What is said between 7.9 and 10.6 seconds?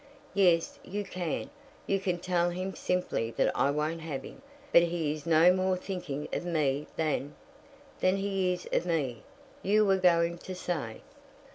"Than he is of me, you were going to